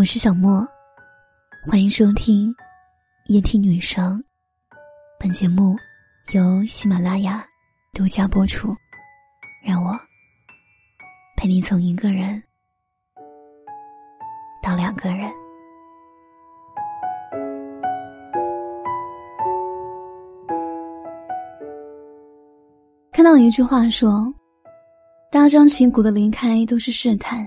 [0.00, 0.66] 我是小莫，
[1.62, 2.50] 欢迎收听
[3.26, 4.18] 夜听女生。
[5.18, 5.76] 本节目
[6.32, 7.44] 由喜马拉雅
[7.92, 8.74] 独家播出。
[9.62, 9.94] 让我
[11.36, 12.42] 陪你从一个人
[14.62, 15.30] 到两个人。
[23.12, 24.32] 看到一句话说
[25.30, 27.46] ：“大张旗鼓的离开都是试探。”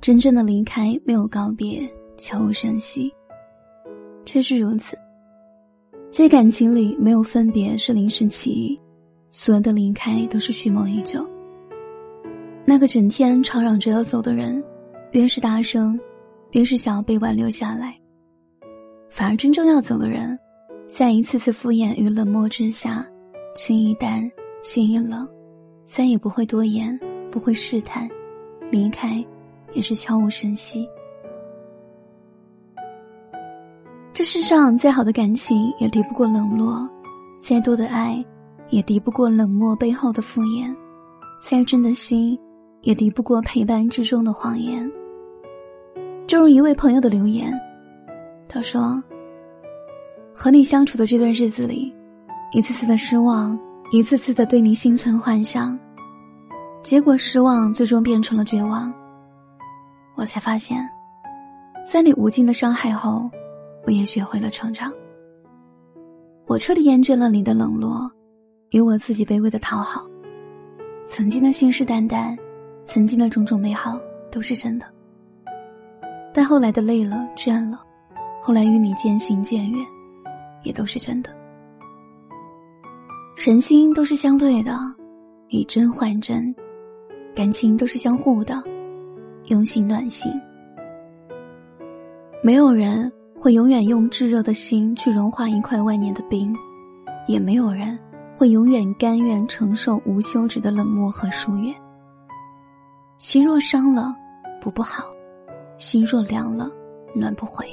[0.00, 1.86] 真正的离开没有告别，
[2.16, 3.12] 悄无声息。
[4.24, 4.96] 确实如此，
[6.10, 8.80] 在感情里没有分别是临时起意，
[9.30, 11.28] 所有的离开都是蓄谋已久。
[12.64, 14.64] 那个整天吵嚷着要走的人，
[15.12, 16.00] 越是大声，
[16.52, 17.94] 越是想要被挽留下来。
[19.10, 20.38] 反而真正要走的人，
[20.88, 23.06] 在一次次敷衍与冷漠之下，
[23.54, 24.30] 情一淡，
[24.62, 25.28] 心一冷，
[25.84, 26.98] 再也不会多言，
[27.30, 28.08] 不会试探，
[28.70, 29.22] 离开。
[29.72, 30.88] 也是悄无声息。
[34.12, 36.86] 这世上再好的感情也敌不过冷落，
[37.42, 38.22] 再多的爱
[38.68, 40.74] 也敌不过冷漠背后的敷衍，
[41.42, 42.38] 再真的心
[42.82, 44.90] 也敌不过陪伴之中的谎言。
[46.26, 47.52] 正如一位朋友的留言，
[48.46, 49.02] 他说
[50.34, 51.92] ：“和你相处的这段日子里，
[52.52, 53.58] 一次次的失望，
[53.90, 55.78] 一次次的对你心存幻想，
[56.82, 58.92] 结果失望最终变成了绝望。”
[60.20, 60.86] 我才发现，
[61.90, 63.30] 在你无尽的伤害后，
[63.86, 64.92] 我也学会了成长。
[66.46, 68.12] 我彻底厌倦了你的冷落，
[68.68, 70.06] 与我自己卑微的讨好。
[71.06, 72.36] 曾经的信誓旦旦，
[72.84, 73.98] 曾经的种种美好
[74.30, 74.84] 都是真的，
[76.34, 77.80] 但后来的累了倦了，
[78.42, 79.86] 后来与你渐行渐远，
[80.64, 81.34] 也都是真的。
[83.38, 84.78] 人心都是相对的，
[85.48, 86.54] 以真换真，
[87.34, 88.62] 感情都是相互的。
[89.46, 90.30] 用心暖心，
[92.42, 96.54] 没有人会永远用炙热的心去融化一块万年的冰，
[97.26, 97.98] 也没有人
[98.36, 101.74] 会永远甘愿承受无休止的冷漠和疏远。
[103.18, 104.14] 心若伤了，
[104.60, 105.04] 补不好；
[105.78, 106.70] 心若凉了，
[107.14, 107.66] 暖不回。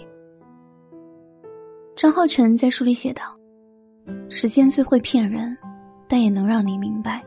[1.96, 3.24] 张浩晨在书里写道
[4.30, 5.56] ：“时间最会骗人，
[6.08, 7.24] 但也能让你明白，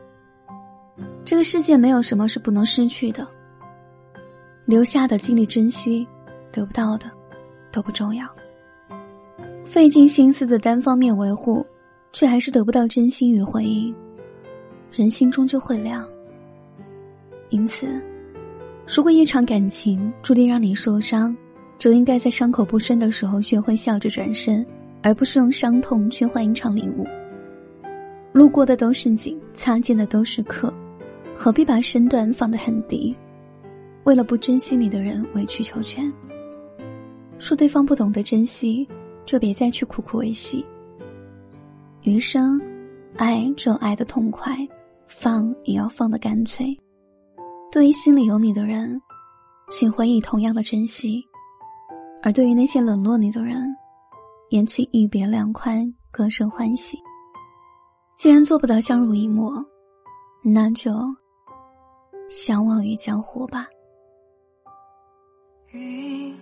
[1.23, 3.25] 这个世界没有什么是不能失去的。”
[4.71, 6.07] 留下的尽力珍惜，
[6.49, 7.05] 得不到的
[7.73, 8.25] 都不重要。
[9.65, 11.65] 费尽心思的单方面维护，
[12.13, 13.93] 却还是得不到真心与回应，
[14.89, 16.07] 人心终究会凉。
[17.49, 18.01] 因此，
[18.87, 21.35] 如果一场感情注定让你受伤，
[21.77, 24.65] 就应该在伤口不深的时候学会笑着转身，
[25.01, 27.05] 而不是用伤痛去换一场领悟。
[28.31, 30.73] 路过的都是景，擦肩的都是客，
[31.35, 33.13] 何必把身段放得很低？
[34.03, 36.11] 为了不珍惜你的人委曲求全，
[37.37, 38.87] 说对方不懂得珍惜，
[39.25, 40.65] 就别再去苦苦维系。
[42.01, 42.59] 余生，
[43.15, 44.57] 爱只有爱的痛快，
[45.07, 46.75] 放也要放的干脆。
[47.71, 48.99] 对于心里有你的人，
[49.69, 51.21] 请回以同样的珍惜；
[52.23, 53.55] 而对于那些冷落你的人，
[54.49, 56.97] 言起一别两宽，各生欢喜。
[58.17, 59.63] 既然做不到相濡以沫，
[60.43, 60.91] 那就
[62.29, 63.67] 相忘于江湖吧。
[65.73, 66.33] 雨，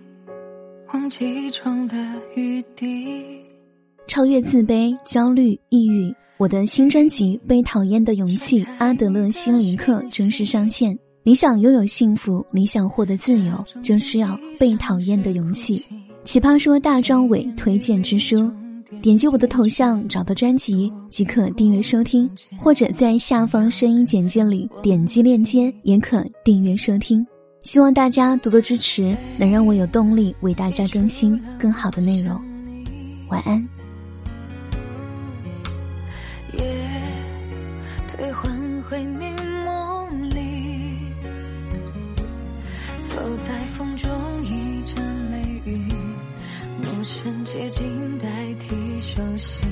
[0.92, 1.96] 忘记窗的
[2.34, 3.40] 雨滴。
[4.08, 10.98] 超越自卑、焦虑、抑郁，我的新专辑《被讨厌的勇气》阿德勒心灵课正式上线。
[11.22, 15.84] 你想拥有幸福，你想获得自由，就需要被讨厌的勇气。
[16.24, 18.50] 奇葩说大张伟推荐之书，
[19.00, 27.24] 点击我的头像找到专辑即可订阅收听，或者在下方声音简介里点击链接也可订阅收听。
[27.62, 32.40] 希望大家多多支持，能让我有动力为大家更新更好的内容。
[33.28, 33.56] 晚安。
[36.54, 36.64] 夜
[38.08, 39.26] 退还回你
[39.64, 40.96] 梦里，
[43.04, 43.16] 走
[43.46, 44.10] 在风中
[44.42, 45.92] 一阵雷雨，
[46.82, 48.26] 陌生接近代
[48.58, 49.62] 替熟悉，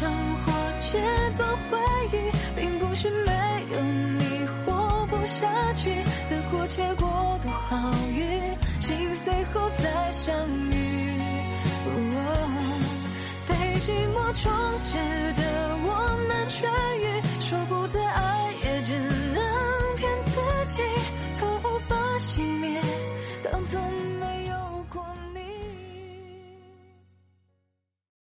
[0.00, 0.52] 生活
[0.90, 0.98] 这
[1.36, 1.78] 段回
[2.10, 3.32] 忆，并不是没
[3.70, 6.02] 有你活不下去。
[6.30, 8.40] 得过且过多好运，
[8.80, 11.20] 心碎后再相遇。
[13.46, 14.50] 被寂寞充
[14.84, 14.96] 斥
[15.34, 15.79] 的。